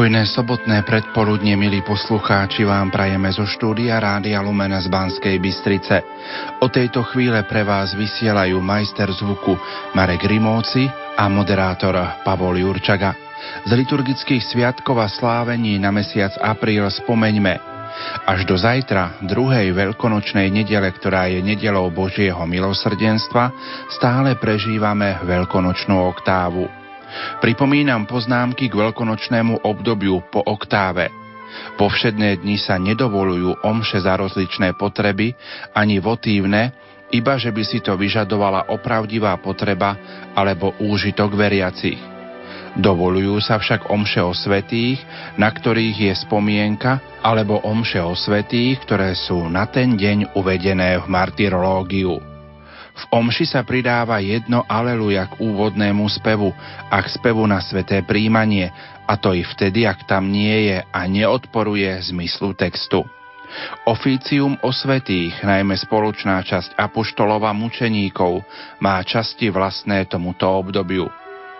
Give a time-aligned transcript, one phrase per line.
[0.00, 6.00] Pokojné sobotné predpoludne, milí poslucháči, vám prajeme zo štúdia Rádia Lumena z Banskej Bystrice.
[6.64, 9.60] O tejto chvíle pre vás vysielajú majster zvuku
[9.92, 10.88] Marek Rimóci
[11.20, 13.12] a moderátor Pavol Jurčaga.
[13.68, 17.60] Z liturgických sviatkov a slávení na mesiac apríl spomeňme
[18.24, 23.52] až do zajtra, druhej veľkonočnej nedele, ktorá je nedelou Božieho milosrdenstva,
[23.92, 26.79] stále prežívame veľkonočnú oktávu.
[27.42, 31.10] Pripomínam poznámky k veľkonočnému obdobiu po oktáve.
[31.74, 35.34] Po všedné dni sa nedovolujú omše za rozličné potreby
[35.74, 36.70] ani votívne,
[37.10, 39.98] iba že by si to vyžadovala opravdivá potreba
[40.38, 41.98] alebo úžitok veriacich.
[42.78, 45.02] Dovolujú sa však omše o svetých,
[45.34, 51.06] na ktorých je spomienka, alebo omše o svetých, ktoré sú na ten deň uvedené v
[51.10, 52.29] martyrológiu.
[53.00, 56.52] V omši sa pridáva jedno aleluja k úvodnému spevu
[56.92, 58.68] a k spevu na sveté príjmanie,
[59.08, 63.02] a to i vtedy, ak tam nie je a neodporuje zmyslu textu.
[63.88, 68.46] Oficium osvetých, najmä spoločná časť apoštolova mučeníkov,
[68.78, 71.10] má časti vlastné tomuto obdobiu.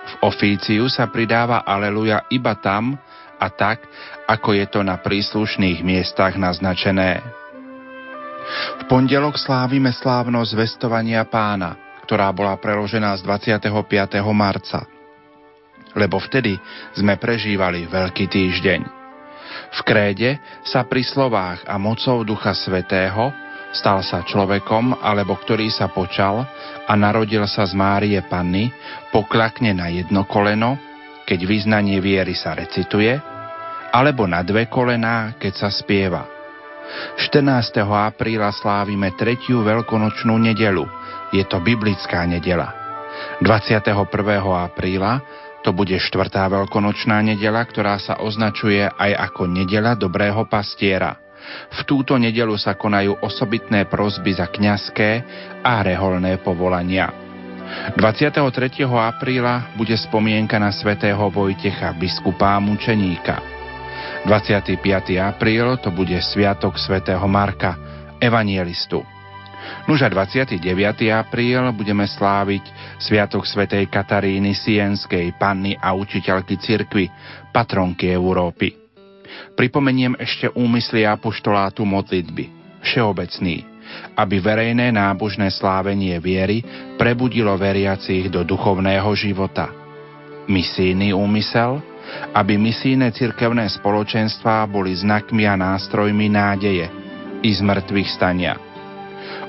[0.01, 2.95] V ofíciu sa pridáva aleluja iba tam
[3.41, 3.83] a tak,
[4.29, 7.40] ako je to na príslušných miestach naznačené.
[8.81, 14.19] V pondelok slávime slávnosť zvestovania pána, ktorá bola preložená z 25.
[14.35, 14.87] marca.
[15.95, 16.59] Lebo vtedy
[16.95, 18.81] sme prežívali Veľký týždeň.
[19.71, 23.31] V kréde sa pri slovách a mocou Ducha Svetého
[23.71, 26.43] stal sa človekom, alebo ktorý sa počal
[26.87, 28.71] a narodil sa z Márie Panny,
[29.15, 30.75] poklakne na jedno koleno,
[31.23, 33.15] keď vyznanie viery sa recituje,
[33.95, 36.40] alebo na dve kolená, keď sa spieva.
[37.17, 37.83] 14.
[37.87, 40.85] apríla slávime tretiu veľkonočnú nedelu.
[41.31, 42.75] Je to biblická nedela.
[43.41, 43.93] 21.
[44.51, 45.23] apríla
[45.61, 51.21] to bude štvrtá veľkonočná nedela, ktorá sa označuje aj ako nedela dobrého pastiera.
[51.73, 55.11] V túto nedelu sa konajú osobitné prosby za kňazské
[55.65, 57.13] a reholné povolania.
[57.97, 58.41] 23.
[58.89, 63.60] apríla bude spomienka na svätého Vojtecha, biskupa a mučeníka.
[64.21, 64.77] 25.
[65.17, 67.81] apríl to bude Sviatok svätého Marka,
[68.21, 69.01] evanielistu.
[69.89, 70.61] Nuž a 29.
[71.09, 72.65] apríl budeme sláviť
[73.01, 77.09] Sviatok svätej Kataríny Sienskej, panny a učiteľky cirkvy,
[77.49, 78.77] patronky Európy.
[79.57, 83.65] Pripomeniem ešte úmysly apoštolátu modlitby, všeobecný,
[84.21, 86.61] aby verejné nábožné slávenie viery
[87.01, 89.73] prebudilo veriacich do duchovného života.
[90.45, 91.81] Misijný úmysel–
[92.35, 96.87] aby misijné cirkevné spoločenstvá boli znakmi a nástrojmi nádeje
[97.41, 98.55] i z mŕtvych stania.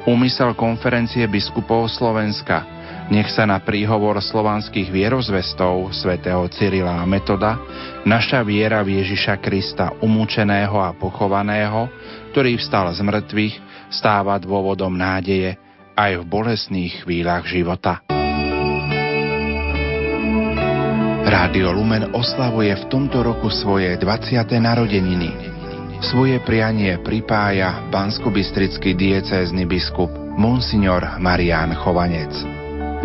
[0.10, 7.60] Úmysel konferencie biskupov Slovenska nech sa na príhovor slovanských vierozvestov svätého Cyrila a Metoda
[8.08, 11.92] naša viera v Ježiša Krista umúčeného a pochovaného,
[12.32, 13.56] ktorý vstal z mŕtvych,
[13.92, 15.60] stáva dôvodom nádeje
[15.92, 18.21] aj v bolesných chvíľach života.
[21.22, 24.42] Rádio Lumen oslavuje v tomto roku svoje 20.
[24.58, 25.30] narodeniny.
[26.02, 32.34] Svoje prianie pripája banskobistrický diecézny biskup Monsignor Marián Chovanec.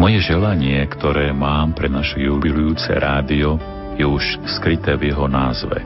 [0.00, 3.60] Moje želanie, ktoré mám pre naše jubilujúce rádio,
[4.00, 5.76] je už skryté v jeho názve.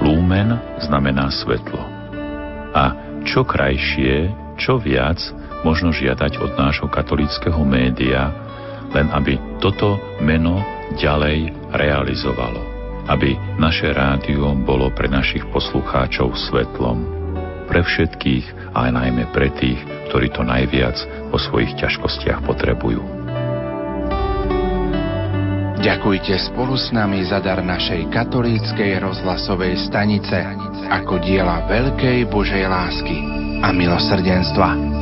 [0.00, 1.84] Lumen znamená svetlo.
[2.72, 2.96] A
[3.28, 5.20] čo krajšie, čo viac
[5.60, 8.32] možno žiadať od nášho katolického média,
[8.96, 12.62] len aby toto meno ďalej realizovalo,
[13.10, 17.06] aby naše rádio bolo pre našich poslucháčov svetlom,
[17.70, 19.78] pre všetkých, ale najmä pre tých,
[20.10, 20.98] ktorí to najviac
[21.30, 23.20] vo svojich ťažkostiach potrebujú.
[25.80, 30.36] Ďakujte spolu s nami za dar našej katolíckej rozhlasovej stanice
[30.92, 33.16] ako diela veľkej Božej lásky
[33.64, 34.99] a milosrdenstva.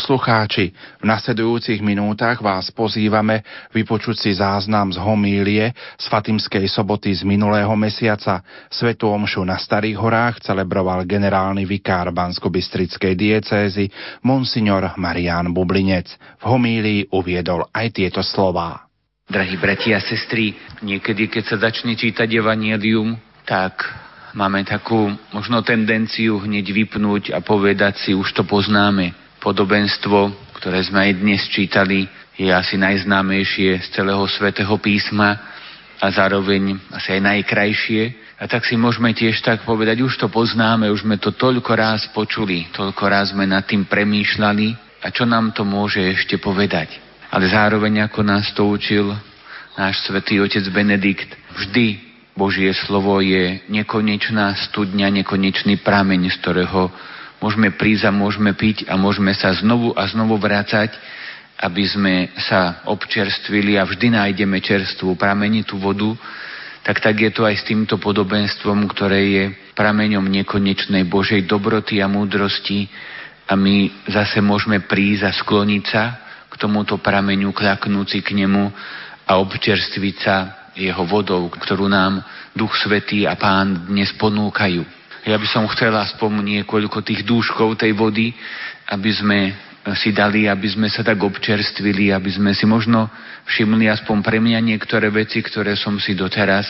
[0.00, 3.44] Poslucháči, v nasledujúcich minútach vás pozývame
[3.76, 8.40] vypočuť si záznam z homílie z Fatimskej soboty z minulého mesiaca.
[8.72, 13.92] Svetu omšu na Starých horách celebroval generálny vikár Bansko-Bystrickej diecézy
[14.24, 16.08] Monsignor Marian Bublinec.
[16.40, 18.88] V homílii uviedol aj tieto slová.
[19.28, 23.84] Drahí bratia a sestry, niekedy, keď sa začne čítať Evangelium, tak
[24.32, 31.08] máme takú možno tendenciu hneď vypnúť a povedať si, už to poznáme Podobenstvo, ktoré sme
[31.08, 32.04] aj dnes čítali,
[32.36, 35.40] je asi najznámejšie z celého svätého písma
[35.96, 38.02] a zároveň asi aj najkrajšie.
[38.40, 42.04] A tak si môžeme tiež tak povedať, už to poznáme, už sme to toľko raz
[42.12, 47.00] počuli, toľko raz sme nad tým premýšľali a čo nám to môže ešte povedať.
[47.32, 49.12] Ale zároveň, ako nás to učil
[49.80, 51.96] náš svätý otec Benedikt, vždy
[52.36, 56.92] Božie slovo je nekonečná studňa, nekonečný prameň, z ktorého
[57.40, 60.92] môžeme prísť a môžeme piť a môžeme sa znovu a znovu vrácať,
[61.60, 66.16] aby sme sa občerstvili a vždy nájdeme čerstvú pramenitú vodu,
[66.80, 69.44] tak tak je to aj s týmto podobenstvom, ktoré je
[69.76, 72.88] prameňom nekonečnej Božej dobroty a múdrosti
[73.44, 76.04] a my zase môžeme prísť a skloniť sa
[76.48, 78.72] k tomuto prameňu, klaknúci k nemu
[79.28, 80.36] a občerstviť sa
[80.72, 82.24] jeho vodou, ktorú nám
[82.56, 84.99] Duch Svetý a Pán dnes ponúkajú.
[85.28, 88.32] Ja by som chcel aspoň niekoľko tých dúškov tej vody,
[88.88, 89.38] aby sme
[89.96, 93.08] si dali, aby sme sa tak občerstvili, aby sme si možno
[93.48, 96.68] všimli aspoň pre mňa niektoré veci, ktoré som si doteraz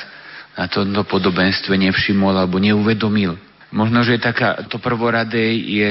[0.54, 3.38] na tomto podobenstve nevšimol alebo neuvedomil.
[3.71, 5.88] Možno, že taká, to prvoradé je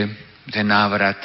[0.52, 1.16] ten návrat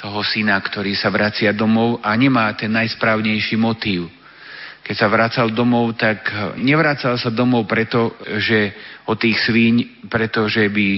[0.00, 4.08] toho syna, ktorý sa vracia domov a nemá ten najsprávnejší motív
[4.82, 8.74] keď sa vracal domov, tak nevracal sa domov preto, že
[9.06, 10.88] o tých svíň, pretože by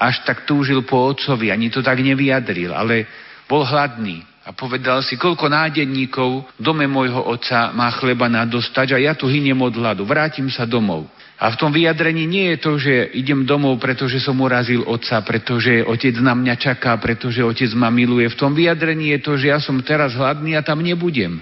[0.00, 3.04] až tak túžil po otcovi, ani to tak nevyjadril, ale
[3.44, 8.98] bol hladný a povedal si, koľko nádenníkov v dome môjho otca má chleba nadostať a
[8.98, 11.04] ja tu hyniem od hladu, vrátim sa domov.
[11.40, 15.80] A v tom vyjadrení nie je to, že idem domov, pretože som urazil otca, pretože
[15.80, 18.28] otec na mňa čaká, pretože otec ma miluje.
[18.28, 21.40] V tom vyjadrení je to, že ja som teraz hladný a tam nebudem.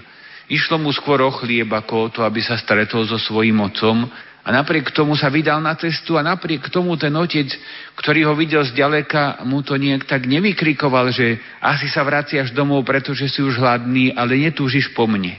[0.49, 4.09] Išlo mu skôr o chlieb ako o to, aby sa stretol so svojím otcom.
[4.41, 7.53] A napriek tomu sa vydal na cestu a napriek tomu ten otec,
[7.93, 13.29] ktorý ho videl zďaleka, mu to nejak tak nevykrikoval, že asi sa vraciaš domov, pretože
[13.29, 15.37] si už hladný, ale netúžiš po mne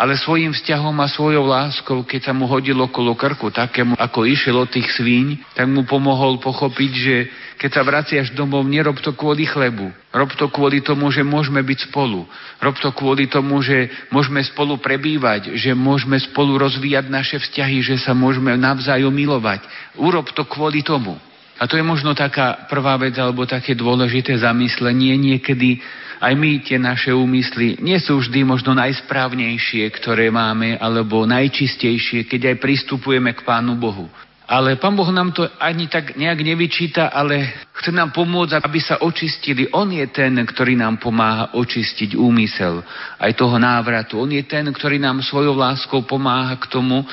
[0.00, 4.64] ale svojim vzťahom a svojou láskou, keď sa mu hodil okolo krku, takému ako išiel
[4.64, 7.16] od tých svíň, tak mu pomohol pochopiť, že
[7.60, 9.92] keď sa vraciaš domov, nerob to kvôli chlebu.
[10.16, 12.24] Rob to kvôli tomu, že môžeme byť spolu.
[12.64, 18.00] Rob to kvôli tomu, že môžeme spolu prebývať, že môžeme spolu rozvíjať naše vzťahy, že
[18.00, 19.60] sa môžeme navzájom milovať.
[20.00, 21.20] Urob to kvôli tomu.
[21.60, 25.12] A to je možno taká prvá vec, alebo také dôležité zamyslenie.
[25.20, 25.76] Niekedy
[26.20, 32.56] aj my tie naše úmysly nie sú vždy možno najsprávnejšie, ktoré máme, alebo najčistejšie, keď
[32.56, 34.08] aj pristupujeme k Pánu Bohu.
[34.50, 38.98] Ale Pán Boh nám to ani tak nejak nevyčíta, ale chce nám pomôcť, aby sa
[38.98, 39.70] očistili.
[39.70, 42.82] On je ten, ktorý nám pomáha očistiť úmysel
[43.20, 44.18] aj toho návratu.
[44.18, 47.06] On je ten, ktorý nám svojou láskou pomáha k tomu,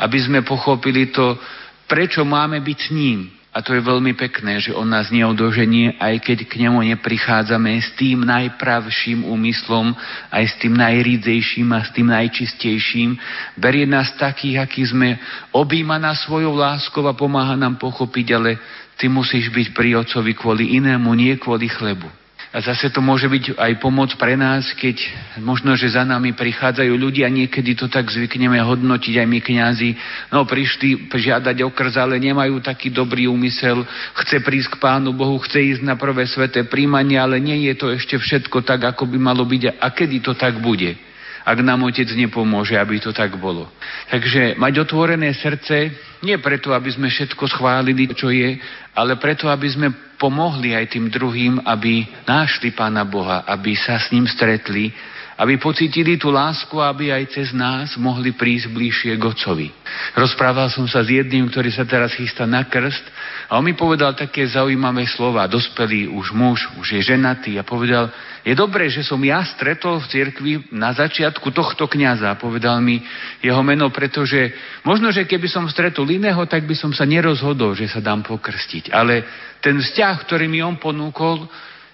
[0.00, 1.36] aby sme pochopili to,
[1.84, 3.37] prečo máme byť s ním.
[3.48, 7.96] A to je veľmi pekné, že on nás neodoženie, aj keď k nemu neprichádzame s
[7.96, 9.96] tým najpravším úmyslom,
[10.28, 13.16] aj s tým najrídzejším a s tým najčistejším.
[13.56, 15.16] Berie nás takých, akí sme,
[15.56, 18.60] objíma nás svojou láskou a pomáha nám pochopiť, ale
[19.00, 22.27] ty musíš byť pri Otcovi kvôli inému, nie kvôli chlebu.
[22.48, 24.96] A zase to môže byť aj pomoc pre nás, keď
[25.36, 29.90] možno, že za nami prichádzajú ľudia, niekedy to tak zvykneme hodnotiť aj my kňazi.
[30.32, 33.84] No prišli žiadať o krz, ale nemajú taký dobrý úmysel.
[34.24, 37.92] Chce prísť k Pánu Bohu, chce ísť na prvé sveté príjmanie, ale nie je to
[37.92, 39.76] ešte všetko tak, ako by malo byť.
[39.76, 41.07] A kedy to tak bude?
[41.48, 43.72] Ak nám Otec nepomôže, aby to tak bolo.
[44.12, 45.88] Takže mať otvorené srdce,
[46.20, 48.60] nie preto, aby sme všetko schválili, čo je,
[48.92, 49.88] ale preto, aby sme
[50.20, 54.92] pomohli aj tým druhým, aby našli Pána Boha, aby sa s ním stretli,
[55.38, 59.70] aby pocítili tú lásku, aby aj cez nás mohli prísť bližšie k Otcovi.
[60.18, 63.06] Rozprával som sa s jedným, ktorý sa teraz chystá na krst
[63.46, 65.46] a on mi povedal také zaujímavé slova.
[65.46, 68.10] Dospelý už muž, už je ženatý a povedal,
[68.42, 72.34] je dobré, že som ja stretol v cirkvi na začiatku tohto kniaza.
[72.34, 72.98] Povedal mi
[73.38, 74.50] jeho meno, pretože
[74.82, 78.90] možno, že keby som stretol iného, tak by som sa nerozhodol, že sa dám pokrstiť.
[78.90, 79.22] Ale
[79.62, 81.46] ten vzťah, ktorý mi on ponúkol,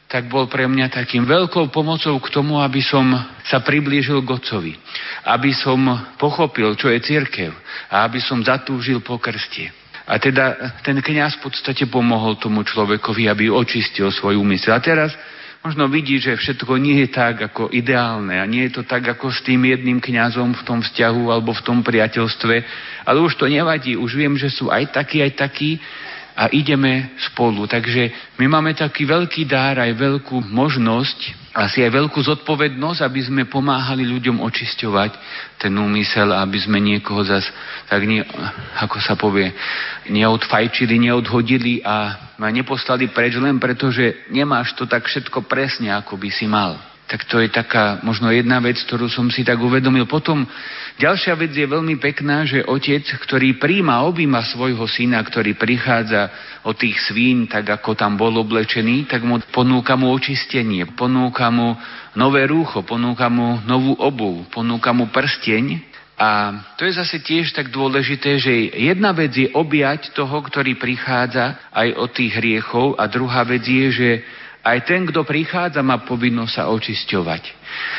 [0.09, 3.03] tak bol pre mňa takým veľkou pomocou k tomu, aby som
[3.49, 4.73] sa priblížil k Otcovi.
[5.27, 5.81] Aby som
[6.21, 7.51] pochopil, čo je církev
[7.91, 9.73] a aby som zatúžil po krste.
[10.05, 14.77] A teda ten kňaz v podstate pomohol tomu človekovi, aby očistil svoj úmysel.
[14.77, 15.17] A teraz
[15.65, 19.33] možno vidí, že všetko nie je tak ako ideálne a nie je to tak ako
[19.33, 22.55] s tým jedným kňazom v tom vzťahu alebo v tom priateľstve,
[23.09, 25.81] ale už to nevadí, už viem, že sú aj takí, aj takí
[26.35, 27.71] a ideme spolu.
[27.71, 33.43] Takže my máme taký veľký dár, aj veľkú možnosť, asi aj veľkú zodpovednosť, aby sme
[33.47, 35.11] pomáhali ľuďom očisťovať
[35.63, 37.47] ten úmysel, aby sme niekoho zas,
[37.87, 38.19] tak nie,
[38.83, 39.55] ako sa povie,
[40.11, 46.31] neodfajčili, neodhodili a neposlali preč len preto, že nemáš to tak všetko presne, ako by
[46.35, 50.09] si mal tak to je taká možno jedna vec, ktorú som si tak uvedomil.
[50.09, 50.49] Potom
[50.97, 56.33] ďalšia vec je veľmi pekná, že otec, ktorý príjma, objíma svojho syna, ktorý prichádza
[56.65, 61.77] od tých svín, tak ako tam bol oblečený, tak mu ponúka mu očistenie, ponúka mu
[62.17, 67.75] nové rúcho, ponúka mu novú obu, ponúka mu prsteň, a to je zase tiež tak
[67.75, 73.43] dôležité, že jedna vec je objať toho, ktorý prichádza aj od tých hriechov a druhá
[73.43, 74.11] vec je, že
[74.65, 77.43] aj ten, kto prichádza, má povinnosť sa očisťovať.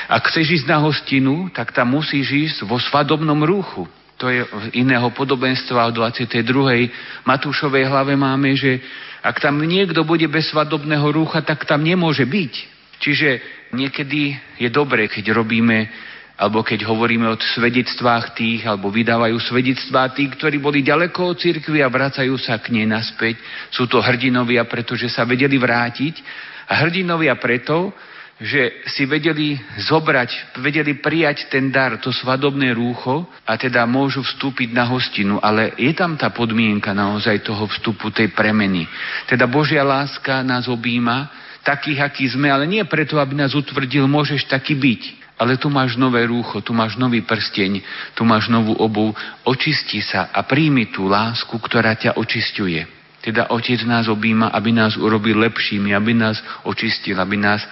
[0.09, 3.85] Ak chceš ísť na hostinu, tak tam musíš ísť vo svadobnom rúchu.
[4.17, 4.41] To je
[4.73, 6.41] iného podobenstva v 22.
[7.27, 8.81] Matúšovej hlave máme, že
[9.21, 12.53] ak tam niekto bude bez svadobného rúcha, tak tam nemôže byť.
[12.97, 13.29] Čiže
[13.75, 15.91] niekedy je dobre, keď robíme
[16.35, 21.79] alebo keď hovoríme o svedectvách tých, alebo vydávajú svedectvá tých, ktorí boli ďaleko od cirkvi
[21.79, 23.39] a vracajú sa k nej naspäť.
[23.71, 26.15] Sú to hrdinovia, pretože sa vedeli vrátiť
[26.69, 27.93] hrdinovia preto,
[28.35, 34.75] že si vedeli zobrať, vedeli prijať ten dar, to svadobné rúcho a teda môžu vstúpiť
[34.75, 38.83] na hostinu, ale je tam tá podmienka naozaj toho vstupu, tej premeny.
[39.23, 41.31] Teda Božia láska nás objíma,
[41.63, 45.03] takých, akí sme, ale nie preto, aby nás utvrdil, môžeš taký byť.
[45.35, 47.83] Ale tu máš nové rúcho, tu máš nový prsteň,
[48.15, 49.11] tu máš novú obu,
[49.43, 52.94] očisti sa a príjmi tú lásku, ktorá ťa očistuje.
[53.25, 57.65] Teda Otec nás objíma, aby nás urobil lepšími, aby nás očistil, aby nás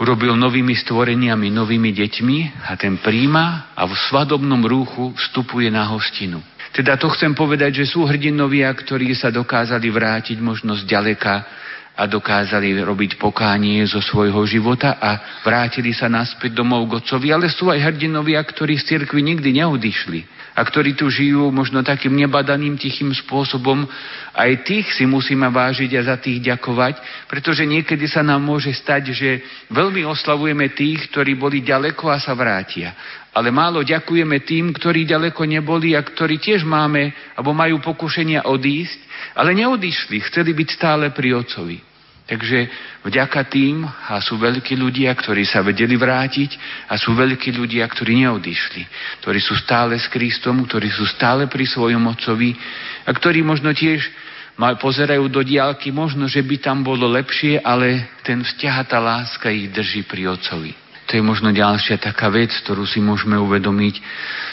[0.00, 6.40] urobil novými stvoreniami, novými deťmi a ten príjma a v svadobnom rúchu vstupuje na hostinu.
[6.72, 11.44] Teda to chcem povedať, že sú hrdinovia, ktorí sa dokázali vrátiť možno z ďaleka
[11.92, 17.52] a dokázali robiť pokánie zo svojho života a vrátili sa naspäť domov k otcovi, ale
[17.52, 22.78] sú aj hrdinovia, ktorí z cirkvi nikdy neodišli a ktorí tu žijú možno takým nebadaným
[22.78, 23.86] tichým spôsobom,
[24.34, 29.14] aj tých si musíme vážiť a za tých ďakovať, pretože niekedy sa nám môže stať,
[29.14, 29.30] že
[29.70, 32.94] veľmi oslavujeme tých, ktorí boli ďaleko a sa vrátia.
[33.30, 38.98] Ale málo ďakujeme tým, ktorí ďaleko neboli a ktorí tiež máme, alebo majú pokušenia odísť,
[39.38, 41.89] ale neodišli, chceli byť stále pri Otcovi.
[42.30, 42.70] Takže
[43.02, 46.54] vďaka tým, a sú veľkí ľudia, ktorí sa vedeli vrátiť,
[46.86, 48.86] a sú veľkí ľudia, ktorí neodišli,
[49.18, 52.54] ktorí sú stále s Kristom, ktorí sú stále pri svojom Otcovi
[53.02, 54.06] a ktorí možno tiež
[54.54, 59.50] pozerajú do diálky, možno, že by tam bolo lepšie, ale ten vzťah a tá láska
[59.50, 60.70] ich drží pri Otcovi.
[61.10, 63.94] To je možno ďalšia taká vec, ktorú si môžeme uvedomiť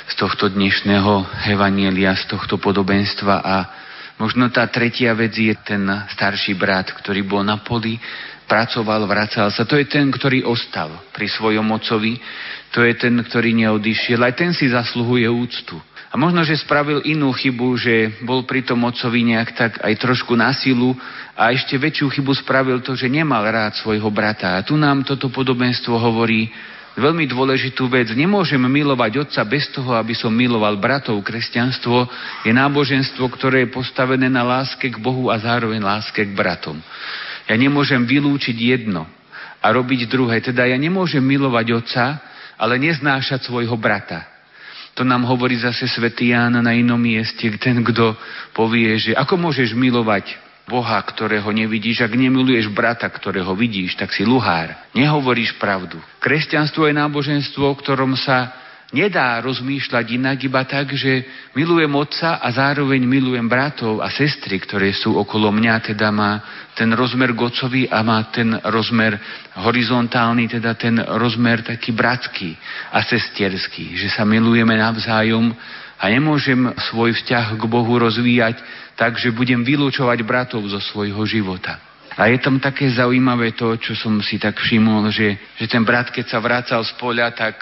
[0.09, 3.55] z tohto dnešného evanielia, z tohto podobenstva a
[4.17, 8.01] Možno tá tretia vec je ten starší brat, ktorý bol na poli,
[8.49, 9.67] pracoval, vracal sa.
[9.67, 12.17] To je ten, ktorý ostal pri svojom ocovi.
[12.73, 14.17] To je ten, ktorý neodišiel.
[14.23, 15.77] Aj ten si zasluhuje úctu.
[16.07, 20.33] A možno, že spravil inú chybu, že bol pri tom ocovi nejak tak aj trošku
[20.39, 20.95] na silu
[21.35, 24.55] a ešte väčšiu chybu spravil to, že nemal rád svojho brata.
[24.55, 26.47] A tu nám toto podobenstvo hovorí,
[26.97, 28.09] veľmi dôležitú vec.
[28.17, 31.21] Nemôžem milovať otca bez toho, aby som miloval bratov.
[31.21, 32.09] Kresťanstvo
[32.41, 36.81] je náboženstvo, ktoré je postavené na láske k Bohu a zároveň láske k bratom.
[37.45, 39.05] Ja nemôžem vylúčiť jedno
[39.61, 40.41] a robiť druhé.
[40.41, 42.03] Teda ja nemôžem milovať otca,
[42.57, 44.25] ale neznášať svojho brata.
[44.97, 48.17] To nám hovorí zase svätý Ján na inom mieste, ten, kto
[48.57, 54.27] povie, že ako môžeš milovať Boha, ktorého nevidíš, ak nemiluješ brata, ktorého vidíš, tak si
[54.27, 54.75] luhár.
[54.91, 55.95] Nehovoríš pravdu.
[56.19, 58.51] Kresťanstvo je náboženstvo, o ktorom sa
[58.91, 61.23] nedá rozmýšľať inak iba tak, že
[61.55, 66.43] milujem otca a zároveň milujem bratov a sestry, ktoré sú okolo mňa, teda má
[66.75, 69.15] ten rozmer gocovi a má ten rozmer
[69.59, 72.55] horizontálny, teda ten rozmer taký bratský
[72.91, 75.51] a sesterský, že sa milujeme navzájom
[75.97, 78.61] a nemôžem svoj vzťah k Bohu rozvíjať
[78.97, 81.77] takže budem vylúčovať bratov zo svojho života.
[82.17, 86.09] A je tam také zaujímavé to, čo som si tak všimol, že, že ten brat,
[86.09, 87.61] keď sa vracal z poľa, tak,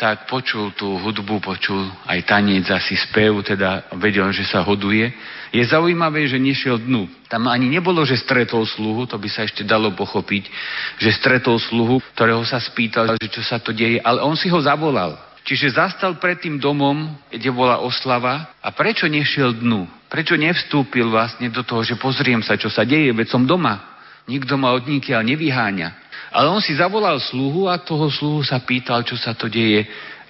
[0.00, 5.12] tak počul tú hudbu, počul aj tanec, asi spev, teda vedel, že sa hoduje.
[5.52, 7.04] Je zaujímavé, že nešiel dnu.
[7.28, 10.48] Tam ani nebolo, že stretol sluhu, to by sa ešte dalo pochopiť,
[10.96, 14.56] že stretol sluhu, ktorého sa spýtal, že čo sa to deje, ale on si ho
[14.56, 15.31] zavolal.
[15.42, 19.90] Čiže zastal pred tým domom, kde bola oslava a prečo nešiel dnu?
[20.06, 23.90] Prečo nevstúpil vlastne do toho, že pozriem sa, čo sa deje, veď som doma.
[24.30, 25.88] nikto ma od nikiaľ nevyháňa.
[26.32, 29.82] Ale on si zavolal sluhu a toho sluhu sa pýtal, čo sa to deje.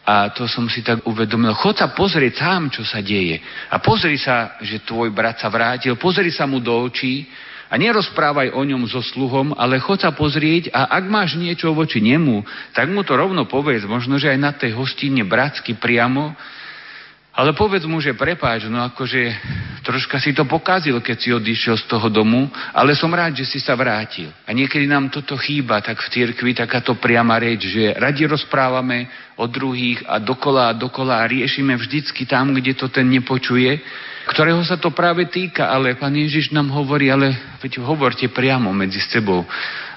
[0.02, 1.54] A to som si tak uvedomil.
[1.54, 3.38] Chod sa pozrieť sám, čo sa deje.
[3.70, 5.94] A pozri sa, že tvoj brat sa vrátil.
[5.94, 7.28] Pozri sa mu do očí
[7.72, 12.04] a nerozprávaj o ňom so sluhom, ale chod sa pozrieť a ak máš niečo voči
[12.04, 12.44] nemu,
[12.76, 13.88] tak mu to rovno povedz.
[13.88, 16.36] Možno, že aj na tej hostine bratsky priamo
[17.32, 19.20] ale povedz mu, že prepáč, no akože
[19.80, 22.44] troška si to pokazil, keď si odišiel z toho domu,
[22.76, 24.28] ale som rád, že si sa vrátil.
[24.44, 29.08] A niekedy nám toto chýba, tak v cirkvi takáto priama reč, že radi rozprávame
[29.42, 33.82] o druhých a dokola a dokola a riešime vždycky tam, kde to ten nepočuje,
[34.22, 39.02] ktorého sa to práve týka, ale pán Ježiš nám hovorí, ale veď hovorte priamo medzi
[39.02, 39.42] sebou.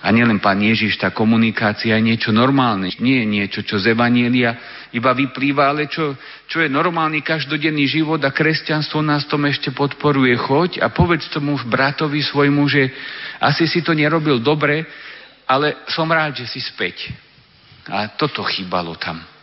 [0.01, 4.57] A nielen pán Ježiš, tá komunikácia je niečo normálne, nie je niečo, čo z Evanielia
[4.93, 6.17] iba vyplýva, ale čo,
[6.49, 10.33] čo je normálny každodenný život a kresťanstvo nás tom ešte podporuje.
[10.41, 12.89] Choď a povedz tomu bratovi svojmu, že
[13.37, 14.85] asi si to nerobil dobre,
[15.45, 17.13] ale som rád, že si späť.
[17.85, 19.34] A toto chýbalo tam.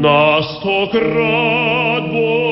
[0.00, 2.47] Na stokrát buď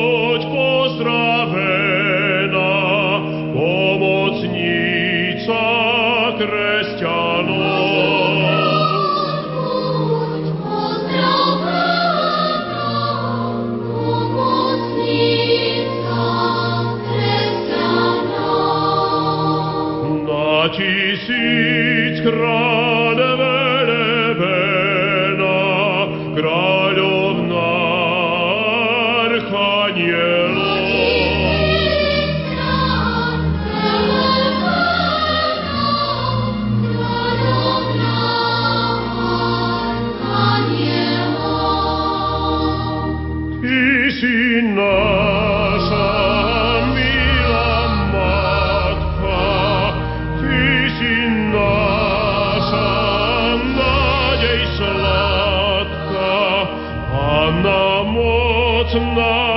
[58.99, 59.56] tonight.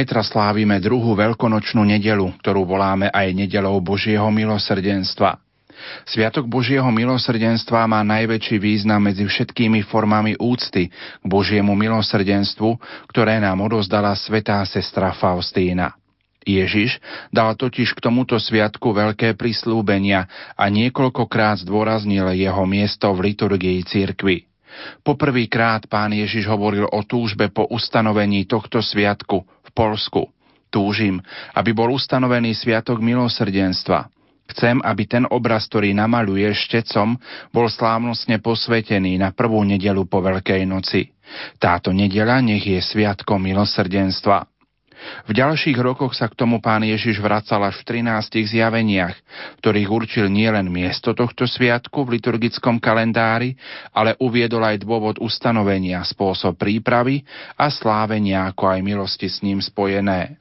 [0.00, 5.36] Zajtra slávime druhú veľkonočnú nedelu, ktorú voláme aj nedelou Božieho milosrdenstva.
[6.08, 12.80] Sviatok Božieho milosrdenstva má najväčší význam medzi všetkými formami úcty k Božiemu milosrdenstvu,
[13.12, 15.92] ktoré nám odozdala svetá sestra Faustína.
[16.48, 16.96] Ježiš
[17.28, 20.24] dal totiž k tomuto sviatku veľké prislúbenia
[20.56, 24.48] a niekoľkokrát zdôraznil jeho miesto v liturgii cirkvi.
[25.04, 30.26] Poprvýkrát pán Ježiš hovoril o túžbe po ustanovení tohto sviatku v Polsku.
[30.70, 31.22] Túžim,
[31.54, 34.10] aby bol ustanovený sviatok milosrdenstva.
[34.50, 37.14] Chcem, aby ten obraz, ktorý namaluje štecom,
[37.54, 41.14] bol slávnostne posvetený na prvú nedelu po Veľkej noci.
[41.62, 44.49] Táto nedela nech je sviatkom milosrdenstva.
[45.28, 49.16] V ďalších rokoch sa k tomu pán Ježiš vracal až v 13 zjaveniach,
[49.64, 53.56] ktorých určil nielen miesto tohto sviatku v liturgickom kalendári,
[53.96, 57.24] ale uviedol aj dôvod ustanovenia, spôsob prípravy
[57.56, 60.40] a slávenia, ako aj milosti s ním spojené.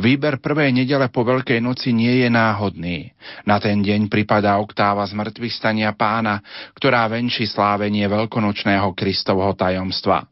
[0.00, 3.12] Výber prvej nedele po Veľkej noci nie je náhodný.
[3.44, 6.40] Na ten deň pripadá oktáva z mŕtvych stania pána,
[6.72, 10.24] ktorá venčí slávenie veľkonočného Kristovho tajomstva.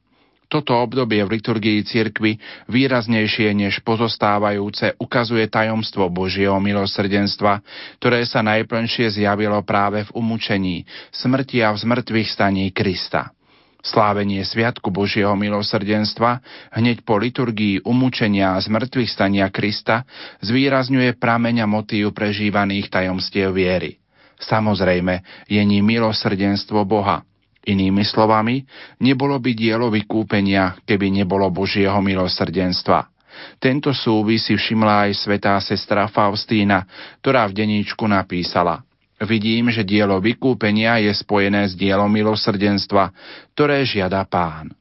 [0.47, 2.39] Toto obdobie v liturgii cirkvy
[2.71, 7.67] výraznejšie než pozostávajúce ukazuje tajomstvo Božieho milosrdenstva,
[7.99, 13.35] ktoré sa najplnšie zjavilo práve v umúčení, smrti a v zmrtvých staní Krista.
[13.83, 16.43] Slávenie Sviatku Božieho milosrdenstva
[16.75, 20.07] hneď po liturgii umúčenia a zmrtvých stania Krista
[20.43, 23.99] zvýrazňuje prameň a motív prežívaných tajomstiev viery.
[24.43, 27.23] Samozrejme, je ním milosrdenstvo Boha–
[27.67, 28.63] Inými slovami,
[29.03, 33.11] nebolo by dielo vykúpenia, keby nebolo Božieho milosrdenstva.
[33.59, 36.87] Tento súvis si všimla aj svetá sestra Faustína,
[37.21, 43.17] ktorá v deníčku napísala Vidím, že dielo vykúpenia je spojené s dielom milosrdenstva,
[43.57, 44.77] ktoré žiada pán.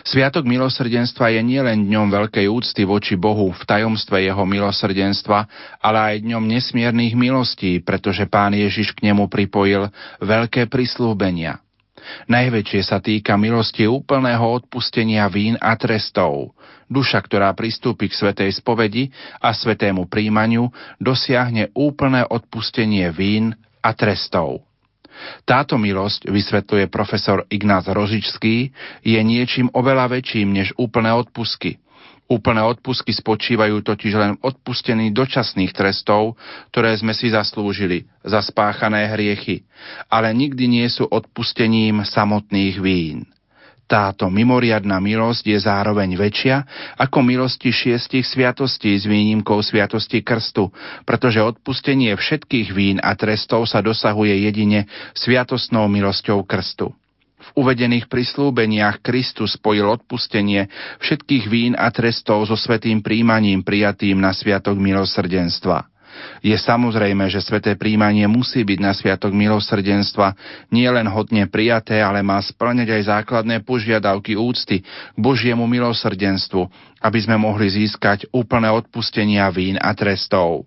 [0.00, 5.44] Sviatok milosrdenstva je nielen dňom veľkej úcty voči Bohu v tajomstve jeho milosrdenstva,
[5.84, 9.92] ale aj dňom nesmiernych milostí, pretože pán Ježiš k nemu pripojil
[10.24, 11.60] veľké prislúbenia–
[12.28, 16.54] Najväčšie sa týka milosti úplného odpustenia vín a trestov.
[16.88, 23.52] Duša, ktorá pristúpi k svetej spovedi a svetému príjmaniu, dosiahne úplné odpustenie vín
[23.84, 24.64] a trestov.
[25.42, 28.70] Táto milosť, vysvetľuje profesor Ignác Rožičský,
[29.02, 31.76] je niečím oveľa väčším než úplné odpusky–
[32.28, 36.36] Úplné odpusky spočívajú totiž len v odpustení dočasných trestov,
[36.68, 39.64] ktoré sme si zaslúžili za spáchané hriechy,
[40.12, 43.24] ale nikdy nie sú odpustením samotných vín.
[43.88, 46.56] Táto mimoriadná milosť je zároveň väčšia
[47.00, 50.68] ako milosti šiestich sviatostí s výnimkou sviatosti krstu,
[51.08, 54.84] pretože odpustenie všetkých vín a trestov sa dosahuje jedine
[55.16, 56.92] sviatostnou milosťou krstu.
[57.54, 60.68] V uvedených prislúbeniach Kristus spojil odpustenie
[61.00, 65.88] všetkých vín a trestov so svetým príjmaním prijatým na sviatok milosrdenstva.
[66.42, 70.34] Je samozrejme, že sveté príjmanie musí byť na sviatok milosrdenstva
[70.70, 76.66] nielen hodne prijaté, ale má splňať aj základné požiadavky úcty k Božiemu milosrdenstvu,
[77.02, 80.66] aby sme mohli získať úplné odpustenia vín a trestov.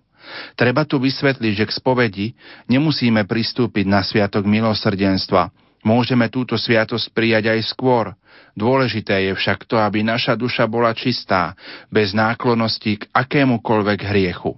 [0.56, 2.28] Treba tu vysvetliť, že k spovedi
[2.70, 8.14] nemusíme pristúpiť na sviatok milosrdenstva, Môžeme túto sviatosť prijať aj skôr.
[8.54, 11.58] Dôležité je však to, aby naša duša bola čistá,
[11.90, 14.54] bez náklonosti k akémukoľvek hriechu.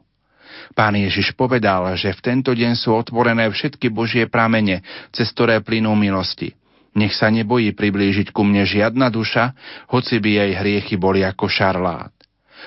[0.74, 4.82] Pán Ježiš povedal, že v tento deň sú otvorené všetky Božie pramene,
[5.14, 6.58] cez ktoré plynú milosti.
[6.94, 9.54] Nech sa nebojí priblížiť ku mne žiadna duša,
[9.90, 12.14] hoci by jej hriechy boli ako šarlát.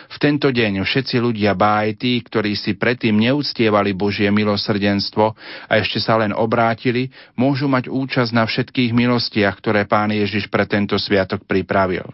[0.07, 5.35] V tento deň všetci ľudia, bá tí, ktorí si predtým neúctievali Božie milosrdenstvo
[5.67, 10.69] a ešte sa len obrátili, môžu mať účasť na všetkých milostiach, ktoré Pán Ježiš pre
[10.69, 12.07] tento sviatok pripravil.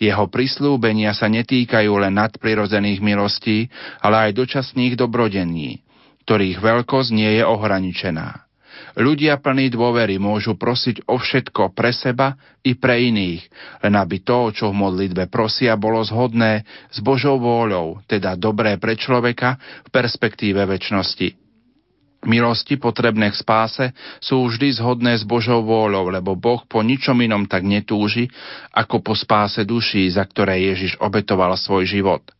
[0.00, 3.68] Jeho prislúbenia sa netýkajú len nadprirodzených milostí,
[4.00, 5.84] ale aj dočasných dobrodení,
[6.24, 8.47] ktorých veľkosť nie je ohraničená.
[8.96, 13.42] Ľudia plní dôvery môžu prosiť o všetko pre seba i pre iných,
[13.84, 18.96] len aby to, čo v modlitbe prosia, bolo zhodné s Božou vôľou, teda dobré pre
[18.96, 21.36] človeka v perspektíve väčšnosti.
[22.26, 27.46] Milosti potrebné k spáse sú vždy zhodné s Božou vôľou, lebo Boh po ničom inom
[27.46, 28.26] tak netúži,
[28.74, 32.22] ako po spáse duší, za ktoré Ježiš obetoval svoj život–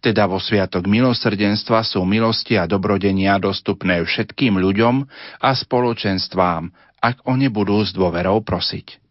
[0.00, 5.04] teda vo Sviatok milosrdenstva sú milosti a dobrodenia dostupné všetkým ľuďom
[5.40, 9.09] a spoločenstvám, ak o ne budú s dôverou prosiť.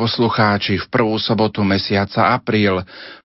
[0.00, 2.80] Poslucháči, v prvú sobotu mesiaca apríl